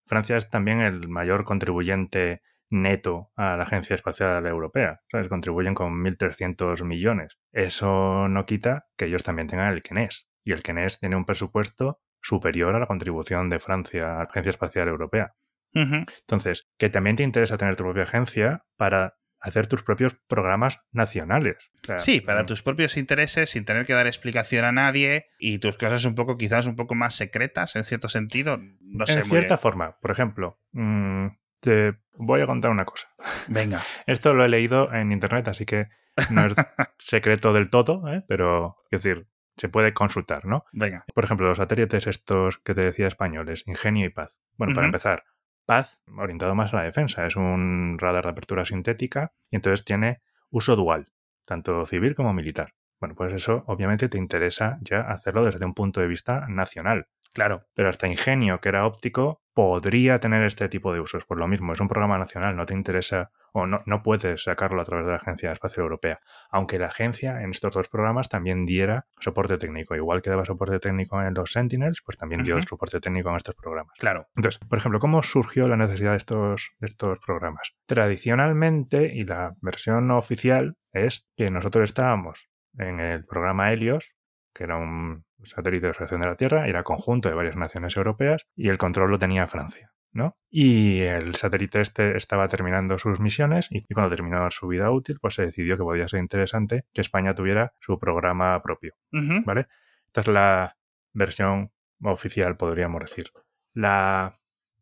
[0.06, 5.00] Francia es también el mayor contribuyente neto a la Agencia Espacial Europea.
[5.10, 5.28] ¿sabes?
[5.28, 7.38] Contribuyen con 1.300 millones.
[7.52, 10.28] Eso no quita que ellos también tengan el CNES.
[10.44, 14.50] Y el CNES tiene un presupuesto superior a la contribución de Francia a la Agencia
[14.50, 15.34] Espacial Europea.
[15.72, 21.70] Entonces, que también te interesa tener tu propia agencia para hacer tus propios programas nacionales.
[21.98, 22.46] sí, para mm.
[22.46, 26.36] tus propios intereses, sin tener que dar explicación a nadie y tus cosas un poco,
[26.36, 28.58] quizás un poco más secretas, en cierto sentido.
[28.80, 29.18] No sé.
[29.18, 31.28] En cierta forma, por ejemplo, mm,
[31.60, 33.08] te voy a contar una cosa.
[33.48, 33.80] Venga.
[34.06, 35.88] Esto lo he leído en internet, así que
[36.30, 36.54] no es
[36.98, 38.24] secreto del todo, ¿eh?
[38.26, 40.64] pero es decir, se puede consultar, ¿no?
[40.72, 41.04] Venga.
[41.14, 44.30] Por ejemplo, los satélites estos que te decía españoles, Ingenio y Paz.
[44.56, 45.24] Bueno, para empezar,
[45.66, 50.22] Paz, orientado más a la defensa, es un radar de apertura sintética y entonces tiene
[50.50, 51.08] uso dual,
[51.44, 52.74] tanto civil como militar.
[53.00, 57.08] Bueno, pues eso obviamente te interesa ya hacerlo desde un punto de vista nacional.
[57.36, 57.66] Claro.
[57.74, 61.26] Pero hasta Ingenio, que era óptico, podría tener este tipo de usos.
[61.26, 64.80] Por lo mismo, es un programa nacional, no te interesa o no, no puedes sacarlo
[64.80, 66.20] a través de la Agencia Espacial Europea.
[66.48, 69.94] Aunque la agencia en estos dos programas también diera soporte técnico.
[69.94, 73.54] Igual que daba soporte técnico en los Sentinels, pues también dio soporte técnico en estos
[73.54, 73.92] programas.
[73.98, 74.28] Claro.
[74.34, 77.76] Entonces, por ejemplo, ¿cómo surgió la necesidad de estos, de estos programas?
[77.84, 84.14] Tradicionalmente, y la versión oficial es que nosotros estábamos en el programa Helios,
[84.54, 88.46] que era un satélite de observación de la Tierra, era conjunto de varias naciones europeas
[88.54, 89.92] y el control lo tenía Francia.
[90.16, 90.36] ¿no?
[90.50, 95.34] Y el satélite este estaba terminando sus misiones y, cuando terminó su vida útil, pues
[95.34, 99.68] se decidió que podía ser interesante que España tuviera su programa propio, ¿vale?
[100.06, 100.76] Esta es la
[101.12, 101.70] versión
[102.02, 103.30] oficial, podríamos decir.
[103.74, 104.40] La,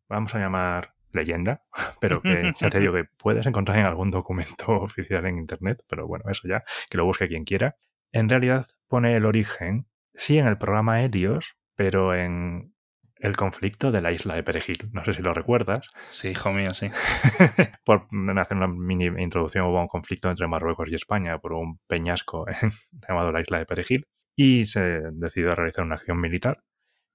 [0.09, 1.65] vamos a llamar leyenda,
[2.01, 6.07] pero que ya te digo que puedes encontrar en algún documento oficial en Internet, pero
[6.07, 7.77] bueno, eso ya, que lo busque quien quiera.
[8.13, 12.75] En realidad pone el origen Sí, en el programa Helios, pero en
[13.17, 14.91] el conflicto de la isla de Perejil.
[14.93, 15.89] No sé si lo recuerdas.
[16.09, 16.91] Sí, hijo mío, sí.
[17.85, 18.07] por
[18.39, 22.45] hacer una mini introducción, hubo un conflicto entre Marruecos y España por un peñasco
[23.09, 26.63] llamado la isla de Perejil y se decidió realizar una acción militar.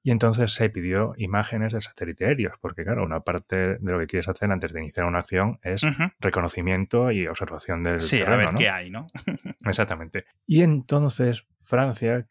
[0.02, 4.08] Y entonces se pidió imágenes del satélite Helios, porque claro, una parte de lo que
[4.08, 5.84] quieres hacer antes de iniciar una acción es
[6.20, 8.34] reconocimiento y observación del sí, terreno.
[8.34, 9.08] a ver qué hay, ¿no?
[9.66, 10.26] Exactamente.
[10.48, 12.28] Y entonces Francia,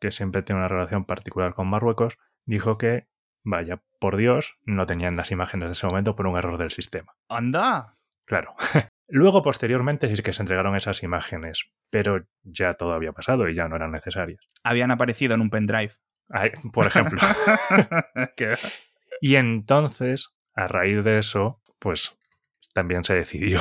[0.00, 3.06] que siempre tiene una relación particular con Marruecos, dijo que,
[3.44, 7.14] vaya, por Dios, no tenían las imágenes de ese momento por un error del sistema.
[7.28, 7.98] ¡Anda!
[8.24, 8.54] Claro.
[9.08, 13.68] Luego, posteriormente, sí que se entregaron esas imágenes, pero ya todo había pasado y ya
[13.68, 14.48] no eran necesarias.
[14.62, 15.94] Habían aparecido en un pendrive.
[16.72, 17.20] por ejemplo.
[19.20, 22.16] y entonces, a raíz de eso, pues
[22.72, 23.60] también se decidió,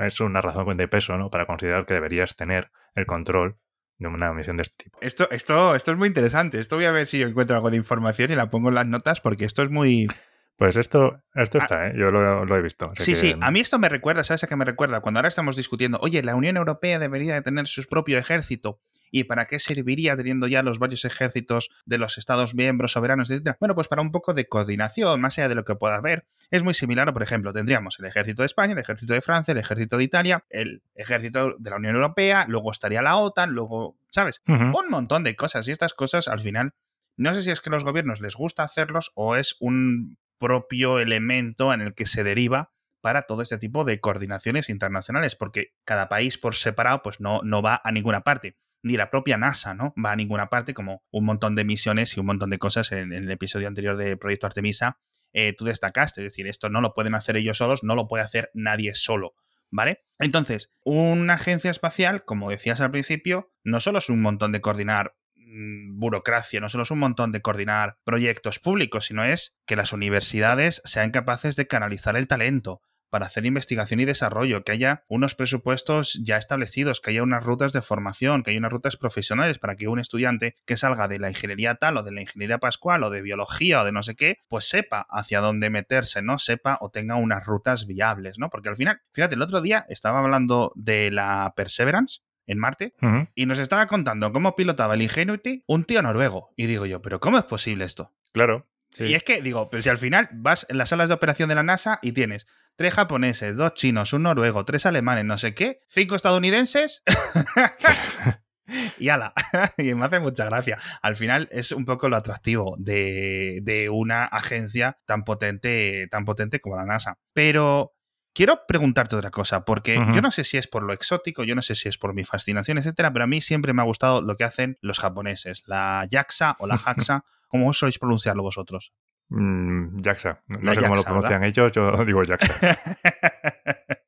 [0.00, 1.30] es una razón de peso, ¿no?
[1.30, 3.56] Para considerar que deberías tener el control
[4.02, 4.98] de una misión de este tipo.
[5.00, 6.58] Esto, esto, esto es muy interesante.
[6.60, 8.86] Esto voy a ver si yo encuentro algo de información y la pongo en las
[8.86, 10.08] notas porque esto es muy...
[10.56, 11.62] Pues esto, esto ah.
[11.62, 11.94] está, ¿eh?
[11.96, 12.86] yo lo, he visto.
[12.98, 15.00] Sí, sí, a mí esto me recuerda, ¿sabes a qué me recuerda?
[15.00, 18.80] Cuando ahora estamos discutiendo, oye, la Unión Europea debería de tener su propio ejército.
[19.14, 23.58] ¿Y para qué serviría teniendo ya los varios ejércitos de los Estados miembros soberanos, etcétera?
[23.60, 26.26] Bueno, pues para un poco de coordinación, más allá de lo que pueda haber.
[26.50, 29.58] Es muy similar, por ejemplo, tendríamos el ejército de España, el ejército de Francia, el
[29.58, 34.40] ejército de Italia, el ejército de la Unión Europea, luego estaría la OTAN, luego, ¿sabes?
[34.46, 35.68] Un montón de cosas.
[35.68, 36.72] Y estas cosas, al final,
[37.18, 40.98] no sé si es que a los gobiernos les gusta hacerlos o es un propio
[40.98, 42.72] elemento en el que se deriva
[43.02, 47.60] para todo este tipo de coordinaciones internacionales, porque cada país por separado pues no, no
[47.60, 49.94] va a ninguna parte ni la propia NASA, ¿no?
[50.02, 53.12] Va a ninguna parte, como un montón de misiones y un montón de cosas en,
[53.12, 54.98] el episodio anterior de Proyecto Artemisa,
[55.32, 56.20] eh, tú destacaste.
[56.20, 59.34] Es decir, esto no lo pueden hacer ellos solos, no lo puede hacer nadie solo.
[59.70, 60.04] ¿Vale?
[60.18, 65.14] Entonces, una agencia espacial, como decías al principio, no solo es un montón de coordinar
[65.34, 69.94] mm, burocracia, no solo es un montón de coordinar proyectos públicos, sino es que las
[69.94, 75.34] universidades sean capaces de canalizar el talento, para hacer investigación y desarrollo, que haya unos
[75.34, 79.76] presupuestos ya establecidos, que haya unas rutas de formación, que haya unas rutas profesionales para
[79.76, 83.10] que un estudiante que salga de la ingeniería tal o de la ingeniería pascual o
[83.10, 86.38] de biología o de no sé qué, pues sepa hacia dónde meterse, ¿no?
[86.38, 88.48] Sepa o tenga unas rutas viables, ¿no?
[88.48, 92.94] Porque al final, fíjate, el otro día estaba hablando de la Perseverance, en Marte
[93.34, 96.54] y nos estaba contando cómo pilotaba el Ingenuity un tío noruego.
[96.56, 98.10] Y digo yo, ¿pero cómo es posible esto?
[98.32, 98.66] Claro.
[98.98, 101.54] Y es que, digo, pero si al final vas en las salas de operación de
[101.54, 105.80] la NASA y tienes tres japoneses, dos chinos, un noruego, tres alemanes, no sé qué,
[105.88, 107.02] cinco estadounidenses.
[108.98, 109.32] y ala,
[109.78, 110.78] y me hace mucha gracia.
[111.02, 116.76] Al final es un poco lo atractivo de, una agencia tan potente, tan potente como
[116.76, 117.18] la NASA.
[117.32, 117.94] Pero
[118.34, 121.62] quiero preguntarte otra cosa, porque yo no sé si es por lo exótico, yo no
[121.62, 124.36] sé si es por mi fascinación, etcétera, pero a mí siempre me ha gustado lo
[124.36, 128.92] que hacen los japoneses, la JAXA o la JAXA, ¿cómo sois pronunciarlo vosotros?
[129.34, 130.42] Mm, Jaxa.
[130.46, 132.78] No, sé cómo lo pronuncian ellos, yo digo Jaxa.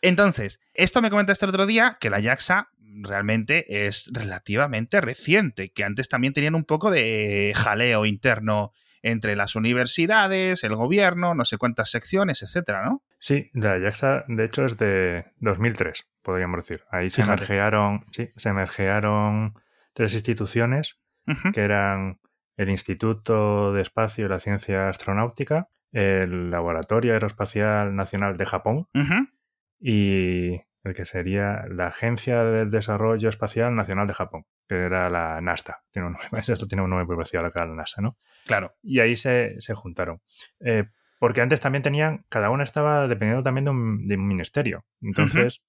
[0.00, 5.82] Entonces, esto me comentaste el otro día que la Jaxa realmente es relativamente reciente, que
[5.82, 11.58] antes también tenían un poco de jaleo interno entre las universidades, el gobierno, no sé
[11.58, 13.02] cuántas secciones, etcétera, ¿no?
[13.18, 16.84] Sí, la JAXA, de hecho, es de 2003, podríamos decir.
[16.90, 19.54] Ahí se emergearon, sí, se emergearon
[19.92, 20.98] tres instituciones
[21.52, 22.18] que eran
[22.56, 28.88] el Instituto de Espacio y la Ciencia Astronáutica, el Laboratorio Aeroespacial Nacional de Japón
[29.80, 35.40] y el que sería la Agencia del Desarrollo Espacial Nacional de Japón, que era la
[35.40, 35.82] NASA.
[35.90, 38.18] Tiene un nombre, esto tiene un nombre muy parecido a la NASA, ¿no?
[38.46, 38.74] Claro.
[38.82, 40.20] Y ahí se, juntaron.
[40.60, 40.84] Eh,
[41.18, 44.84] porque antes también tenían, cada uno estaba dependiendo también de un, ministerio.
[45.00, 45.62] Entonces,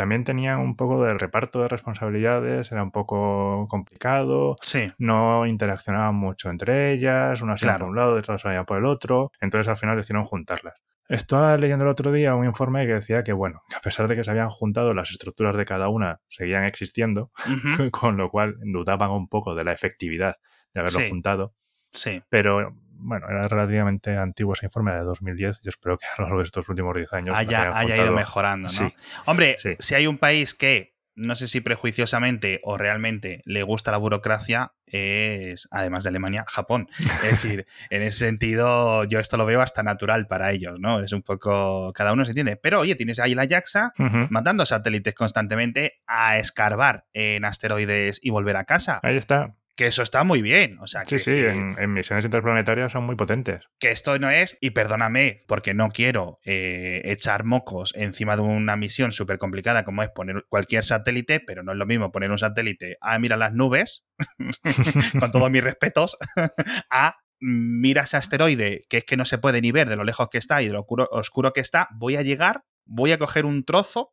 [0.00, 4.90] también tenía un poco de reparto de responsabilidades, era un poco complicado, sí.
[4.96, 9.30] no interaccionaban mucho entre ellas, unas iban por un lado, otras iban por el otro,
[9.42, 10.72] entonces al final decidieron juntarlas.
[11.06, 14.16] Estaba leyendo el otro día un informe que decía que, bueno, que a pesar de
[14.16, 17.30] que se habían juntado, las estructuras de cada una seguían existiendo,
[17.92, 20.36] con lo cual dudaban un poco de la efectividad
[20.72, 21.52] de haberlo juntado.
[21.92, 22.22] Sí.
[22.30, 25.60] Pero bueno, era relativamente antiguo ese informe de 2010.
[25.62, 28.68] Yo espero que a lo largo de estos últimos 10 años haya, haya ido mejorando,
[28.80, 28.92] ¿no?
[29.26, 33.98] Hombre, si hay un país que no sé si prejuiciosamente o realmente le gusta la
[33.98, 36.88] burocracia, es, además de Alemania, Japón.
[36.98, 41.00] Es decir, en ese sentido, yo esto lo veo hasta natural para ellos, ¿no?
[41.00, 41.92] Es un poco.
[41.94, 42.56] Cada uno se entiende.
[42.56, 43.92] Pero oye, tienes ahí la JAXA
[44.30, 49.00] matando satélites constantemente a escarbar en asteroides y volver a casa.
[49.02, 50.76] Ahí está que eso está muy bien.
[50.80, 53.64] O sea, sí, sí, en, misiones interplanetarias son muy potentes.
[53.78, 58.76] Que esto no es, y perdóname, porque no quiero eh, echar mocos encima de una
[58.76, 62.36] misión súper complicada como es poner cualquier satélite, pero no es lo mismo poner un
[62.36, 64.04] satélite a mira las nubes,
[65.18, 66.18] con todos mis respetos,
[66.90, 70.28] a mira ese asteroide, que es que no se puede ni ver de lo lejos
[70.28, 73.64] que está y de lo oscuro que está, voy a llegar, voy a coger un
[73.64, 74.12] trozo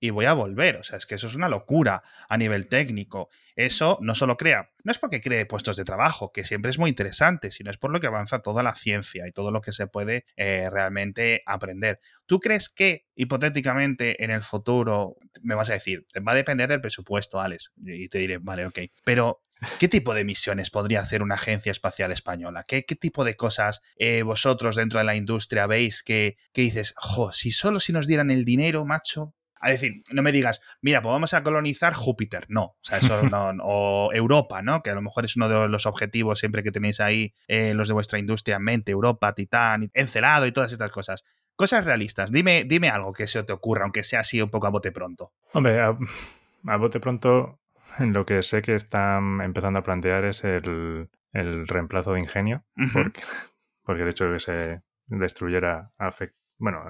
[0.00, 0.76] y voy a volver.
[0.76, 3.28] O sea, es que eso es una locura a nivel técnico.
[3.56, 6.90] Eso no solo crea, no es porque cree puestos de trabajo, que siempre es muy
[6.90, 9.88] interesante, sino es por lo que avanza toda la ciencia y todo lo que se
[9.88, 11.98] puede eh, realmente aprender.
[12.26, 16.80] ¿Tú crees que hipotéticamente en el futuro, me vas a decir, va a depender del
[16.80, 17.72] presupuesto, Alex?
[17.84, 18.78] Y te diré, vale, ok.
[19.02, 19.40] Pero
[19.80, 22.64] ¿Qué tipo de misiones podría hacer una agencia espacial española?
[22.66, 26.94] ¿Qué, qué tipo de cosas eh, vosotros dentro de la industria veis que, que dices,
[26.96, 31.02] jo, si solo si nos dieran el dinero, macho, a decir, no me digas, mira,
[31.02, 32.46] pues vamos a colonizar Júpiter.
[32.48, 34.82] No, o sea, eso no, o Europa, ¿no?
[34.82, 37.88] Que a lo mejor es uno de los objetivos siempre que tenéis ahí eh, los
[37.88, 41.24] de vuestra industria en mente, Europa, Titán, Encelado y todas estas cosas.
[41.56, 42.30] Cosas realistas.
[42.30, 45.32] Dime, dime algo que se te ocurra, aunque sea así un poco a bote pronto.
[45.52, 47.60] Hombre, a, bote pronto,
[47.98, 53.20] lo que sé que están empezando a plantear es el, reemplazo de ingenio, porque,
[53.82, 56.84] porque el hecho de que se destruyera afecta bueno,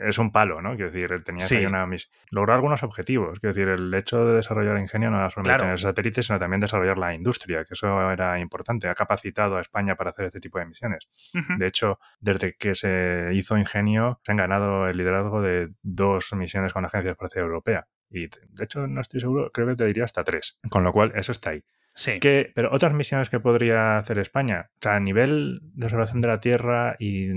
[0.00, 0.76] es un palo, ¿no?
[0.76, 1.86] Quiero decir, tenía que una
[2.30, 3.40] lograr algunos objetivos.
[3.40, 6.98] Quiero decir, el hecho de desarrollar ingenio no era solamente tener satélites, sino también desarrollar
[6.98, 8.88] la industria, que eso era importante.
[8.88, 11.08] Ha capacitado a España para hacer este tipo de misiones.
[11.58, 16.72] De hecho, desde que se hizo ingenio, se han ganado el liderazgo de dos misiones
[16.72, 17.86] con la Agencia Espacial Europea.
[18.10, 20.58] Y de hecho, no estoy seguro, creo que te diría hasta tres.
[20.70, 21.64] Con lo cual, eso está ahí.
[21.94, 22.18] Sí.
[22.18, 26.28] Que, pero otras misiones que podría hacer España, o sea, a nivel de observación de
[26.28, 27.28] la Tierra y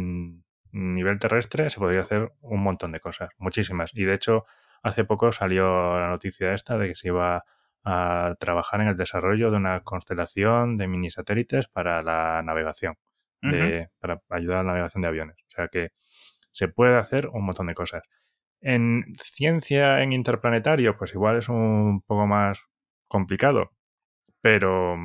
[0.78, 3.92] nivel terrestre se podría hacer un montón de cosas, muchísimas.
[3.94, 4.46] Y de hecho,
[4.84, 7.44] hace poco salió la noticia esta de que se iba
[7.84, 12.96] a trabajar en el desarrollo de una constelación de mini satélites para la navegación,
[14.00, 15.38] para ayudar a la navegación de aviones.
[15.48, 15.92] O sea que
[16.52, 18.04] se puede hacer un montón de cosas.
[18.60, 22.60] En ciencia en interplanetario, pues igual es un poco más
[23.08, 23.72] complicado,
[24.42, 24.98] pero,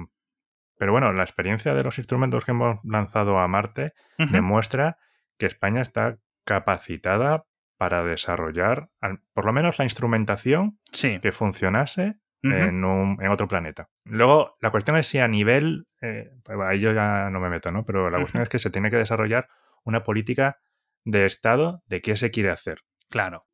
[0.77, 4.97] pero bueno, la experiencia de los instrumentos que hemos lanzado a Marte demuestra
[5.43, 8.91] que España está capacitada para desarrollar
[9.33, 13.89] por lo menos la instrumentación que funcionase en, un, en, otro planeta.
[14.05, 17.73] Luego, la cuestión es si a nivel, eh, pues ahí yo ya no me meto,
[17.73, 17.85] ¿no?
[17.85, 19.49] Pero la cuestión es que se tiene que desarrollar
[19.83, 20.61] una política
[21.05, 22.83] de Estado de qué se quiere hacer.
[23.11, 23.47] Claro.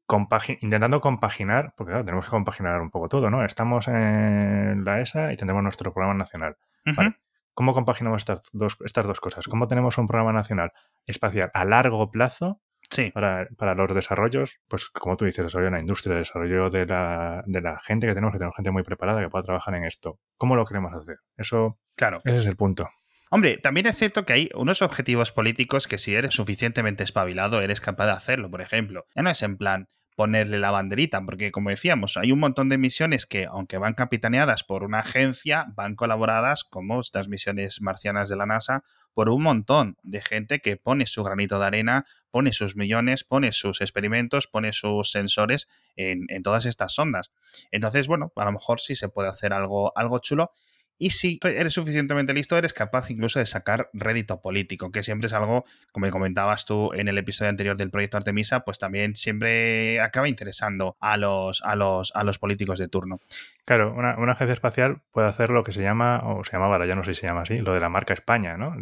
[0.60, 3.46] intentando compaginar, porque claro, tenemos que compaginar un poco todo, ¿no?
[3.46, 6.58] Estamos en la ESA y tenemos nuestro programa nacional.
[7.58, 9.48] ¿Cómo compaginamos estas dos, estas dos cosas?
[9.48, 10.70] ¿Cómo tenemos un programa nacional
[11.06, 13.10] espacial a largo plazo Sí.
[13.10, 17.42] Para, para, los desarrollos, pues como tú dices, desarrollo de la industria, desarrollo de la,
[17.46, 20.20] de la gente que tenemos, que tenemos gente muy preparada que pueda trabajar en esto.
[20.36, 21.16] ¿Cómo lo queremos hacer?
[21.36, 22.20] Eso, claro.
[22.24, 22.88] ese es el punto.
[23.30, 27.80] Hombre, también es cierto que hay unos objetivos políticos que si eres suficientemente espabilado eres
[27.80, 28.52] capaz de hacerlo.
[28.52, 32.40] Por ejemplo, ya no es en plan ponerle la banderita, porque como decíamos, hay un
[32.40, 37.80] montón de misiones que, aunque van capitaneadas por una agencia, van colaboradas, como estas misiones
[37.82, 38.82] marcianas de la NASA,
[39.14, 43.52] por un montón de gente que pone su granito de arena, pone sus millones, pone
[43.52, 47.30] sus experimentos, pone sus sensores en, todas estas sondas.
[47.70, 50.50] Entonces, bueno, a lo mejor sí se puede hacer algo, algo chulo.
[50.98, 55.32] Y si eres suficientemente listo, eres capaz incluso de sacar rédito político, que siempre es
[55.32, 60.28] algo, como comentabas tú en el episodio anterior del proyecto Artemisa, pues también siempre acaba
[60.28, 63.20] interesando a los, a los, a los políticos de turno.
[63.64, 67.04] Claro, una, agencia espacial puede hacer lo que se llama, o se llamaba, ya no
[67.04, 68.74] sé si se llama así, lo de la marca España, ¿no?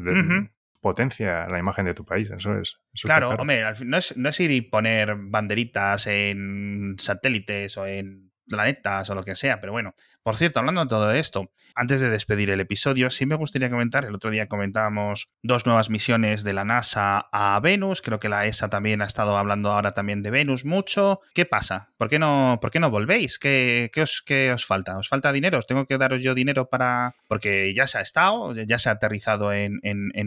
[0.80, 2.78] Potencia la imagen de tu país, eso es.
[3.02, 9.10] claro, hombre, no es, no es ir y poner banderitas en satélites o en planetas
[9.10, 9.94] o lo que sea, pero bueno,
[10.26, 14.04] por cierto, hablando de todo esto, antes de despedir el episodio, sí me gustaría comentar,
[14.04, 18.44] el otro día comentábamos dos nuevas misiones de la NASA a Venus, creo que la
[18.44, 21.20] ESA también ha estado hablando ahora también de Venus mucho.
[21.32, 21.90] ¿Qué pasa?
[21.96, 23.38] ¿Por qué no, por qué no volvéis?
[23.38, 24.96] ¿Qué, os, os, falta?
[24.96, 25.58] ¿Os falta dinero?
[25.58, 27.14] ¿Os tengo que daros yo dinero para...?
[27.28, 29.78] Porque ya se ha estado, ya se ha aterrizado en,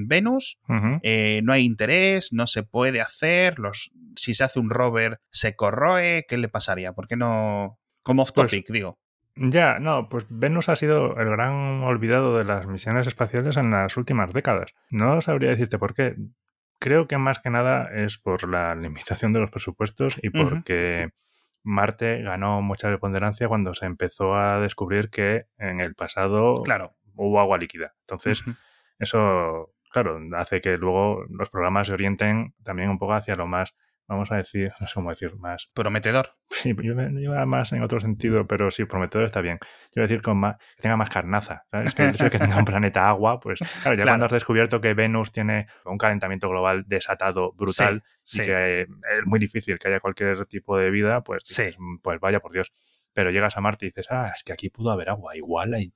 [0.08, 0.60] Venus,
[1.04, 5.58] eh, no hay interés, no se puede hacer, los, si se hace un rover se
[5.58, 6.94] corroe, ¿qué le pasaría?
[6.94, 7.80] ¿Por qué no...?
[8.10, 8.98] Como off pues topic, digo.
[9.36, 13.98] Ya, no, pues Venus ha sido el gran olvidado de las misiones espaciales en las
[13.98, 14.74] últimas décadas.
[14.90, 16.16] No sabría decirte por qué.
[16.80, 21.12] Creo que más que nada es por la limitación de los presupuestos y porque
[21.62, 26.96] Marte ganó mucha preponderancia cuando se empezó a descubrir que en el pasado claro.
[27.14, 27.94] hubo agua líquida.
[28.00, 28.42] Entonces,
[28.98, 33.76] eso, claro, hace que luego los programas se orienten también un poco hacia lo más
[34.10, 35.70] vamos a decir, no sé cómo decir, más...
[35.74, 36.36] Prometedor.
[36.50, 39.60] Sí, yo me iba más en otro sentido, pero sí, prometedor está bien.
[39.62, 41.64] Yo voy a decir con más, que tenga más carnaza.
[41.72, 41.94] ¿sabes?
[41.94, 45.68] Que el tenga un planeta agua, pues claro, ya cuando has descubierto que Venus tiene
[45.86, 48.88] un calentamiento global desatado brutal y que es
[49.26, 51.44] muy difícil que haya cualquier tipo de vida, pues,
[52.02, 52.74] pues vaya por Dios
[53.14, 55.92] pero llegas a Marte y dices, ah, es que aquí pudo haber agua, igual hay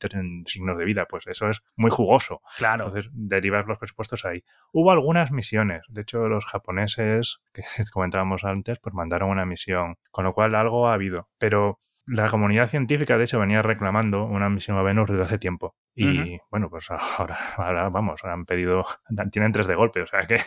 [0.46, 2.42] signos de vida, pues eso es muy jugoso.
[2.58, 2.86] Claro.
[2.86, 4.44] Entonces, derivar los presupuestos ahí.
[4.72, 10.26] Hubo algunas misiones, de hecho, los japoneses, que comentábamos antes, pues mandaron una misión, con
[10.26, 14.78] lo cual algo ha habido, pero la comunidad científica, de hecho, venía reclamando una misión
[14.78, 15.76] a Venus desde hace tiempo.
[15.96, 18.86] Y bueno, pues ahora, ahora vamos, han pedido,
[19.32, 20.38] tienen tres de golpe, o sea que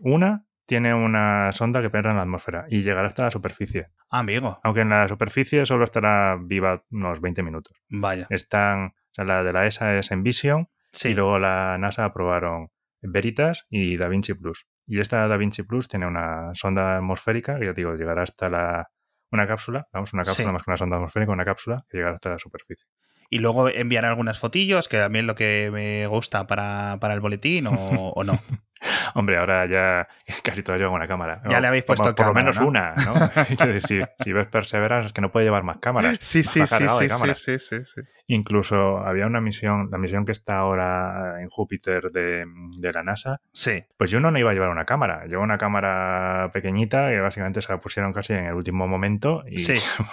[0.00, 3.88] una tiene una sonda que penetra en la atmósfera y llegará hasta la superficie.
[4.10, 4.60] Ah, amigo.
[4.62, 7.80] Aunque en la superficie solo estará viva unos 20 minutos.
[7.88, 8.26] Vaya.
[8.30, 10.68] Están, o sea, la de la ESA es Envision
[11.04, 14.66] y luego la NASA aprobaron Veritas y DaVinci Plus.
[14.86, 18.90] Y esta DaVinci Plus tiene una sonda atmosférica que ya digo, llegará hasta la
[19.30, 22.30] una cápsula, vamos, una cápsula más que una sonda atmosférica, una cápsula que llegará hasta
[22.30, 22.86] la superficie
[23.30, 28.24] y luego enviaré algunas fotillos, que también lo que me gusta para, el boletín, o,
[28.24, 28.32] no.
[29.14, 30.08] Hombre, ahora ya
[30.42, 31.42] casi todo lleva una cámara.
[31.48, 33.14] Ya le habéis puesto por, por lo menos una, ¿no?
[33.86, 36.16] si, si, ves Perseverance es que no puede llevar más cámaras.
[36.20, 36.88] Sí, sí, sí,
[37.34, 42.44] sí, sí, sí, Incluso había una misión, la misión que está ahora en Júpiter de,
[42.92, 43.40] la NASA.
[43.52, 43.84] Sí.
[43.96, 45.26] Pues yo no iba a llevar una cámara.
[45.26, 49.64] Llevo una cámara pequeñita que básicamente se la pusieron casi en el último momento y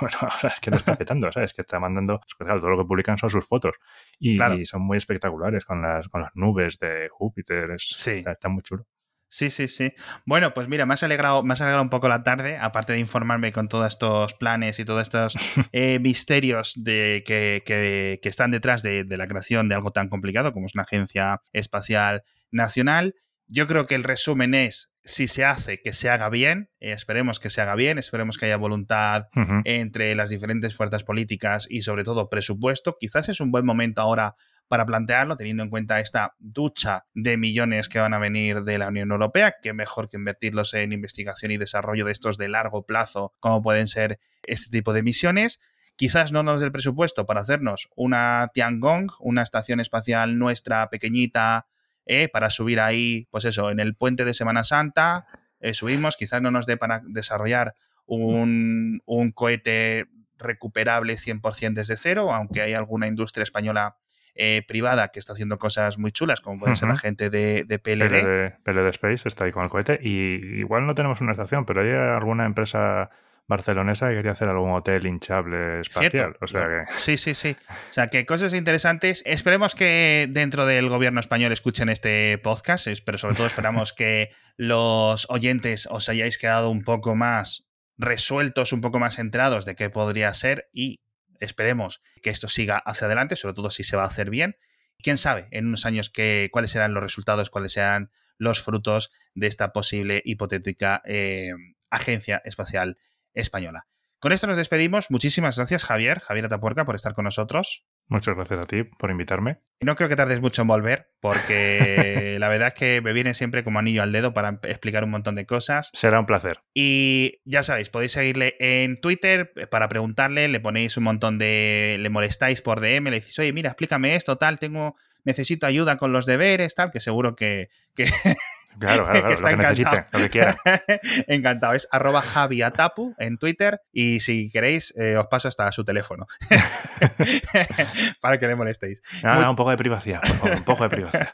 [0.02, 1.54] bueno, ahora es que lo está petando, ¿sabes?
[1.54, 3.76] Que está mandando, pues, todo lo que publican son sus fotos
[4.24, 7.76] y, son muy espectaculares con las, con las nubes de Júpiter.
[7.78, 8.24] sí.
[8.26, 8.86] está muy chulo.
[9.34, 9.93] Sí, sí, sí.
[10.28, 12.99] Bueno, pues mira, me has alegrado, me has alegrado un poco la tarde, aparte de
[12.99, 15.34] informarme con todos estos planes y todos estos
[15.71, 20.07] eh, misterios de, que, que, que, están detrás de, de la creación de algo tan
[20.07, 22.21] complicado como es una agencia espacial
[22.51, 23.15] nacional.
[23.47, 27.39] Yo creo que el resumen es si se hace, que se haga bien, eh, esperemos
[27.39, 29.28] que se haga bien, esperemos que haya voluntad
[29.66, 32.95] entre las diferentes fuerzas políticas y sobre todo presupuesto.
[32.99, 34.36] Quizás es un buen momento ahora
[34.68, 38.88] para plantearlo, teniendo en cuenta esta ducha de millones que van a venir de la
[38.88, 43.34] Unión Europea, que mejor que invertirlos en investigación y desarrollo de estos de largo plazo,
[43.39, 45.60] como pueden ser este tipo de misiones.
[45.95, 51.68] Quizás no nos dé el presupuesto para hacernos una Tiangong, una estación espacial nuestra pequeñita,
[52.06, 55.26] eh, para subir ahí, pues eso, en el puente de Semana Santa,
[55.60, 57.76] eh, subimos, quizás no nos dé para desarrollar
[58.06, 59.01] un,
[59.34, 63.95] cohete recuperable 100% desde cero, aunque hay alguna industria española
[64.36, 67.80] eh, privada que está haciendo cosas muy chulas, como puede ser la gente de, de
[67.80, 68.58] PLD.
[68.64, 68.89] PLD.
[68.89, 69.99] Space está ahí con el cohete.
[70.01, 73.10] Y igual no tenemos una estación, pero hay alguna empresa
[73.48, 76.36] barcelonesa que quería hacer algún hotel hinchable espacial.
[76.41, 76.84] O sea que...
[77.00, 77.56] Sí, sí, sí.
[77.70, 79.22] O sea que cosas interesantes.
[79.26, 85.30] Esperemos que dentro del gobierno español escuchen este podcast, pero sobre todo esperamos que los
[85.30, 87.68] oyentes os hayáis quedado un poco más
[87.98, 91.02] resueltos, un poco más centrados de qué podría ser y
[91.39, 94.56] esperemos que esto siga hacia adelante, sobre todo si se va a hacer bien.
[95.00, 99.48] Quién sabe en unos años qué, cuáles serán los resultados, cuáles serán los frutos de
[99.48, 101.52] esta posible hipotética eh,
[101.89, 102.98] agencia espacial
[103.34, 103.88] española.
[104.24, 105.12] Con esto nos despedimos.
[105.12, 107.86] Muchísimas gracias, Javier, Javier Atapuerca, por estar con nosotros.
[108.08, 109.60] Muchas gracias a ti por invitarme.
[109.82, 113.66] No creo que tardes mucho en volver, porque la verdad es que me viene siempre
[113.66, 115.90] como anillo al dedo para explicar un montón de cosas.
[115.92, 116.62] Será un placer.
[116.74, 121.98] Y ya sabéis, podéis seguirle en Twitter para preguntarle, le ponéis un montón de.
[122.00, 124.96] le molestáis por DM, le decís, oye, mira, explícame esto, tal, tengo.
[125.26, 128.06] necesito ayuda con los deberes, tal, que seguro que, que
[128.94, 130.58] Claro, claro, lo que lo que quiera.
[131.28, 131.74] encantado.
[131.74, 136.28] Es arroba javiatapu en Twitter y si queréis eh, os paso hasta su teléfono
[138.22, 139.02] para que le molestéis.
[139.24, 141.32] un poco de privacidad, por favor, un poco de privacidad.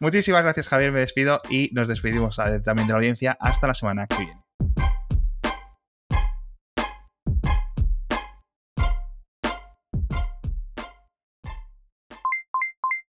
[0.00, 3.36] Muchísimas gracias Javier, me despido y nos despedimos eh, también de la audiencia.
[3.38, 4.47] Hasta la semana que viene.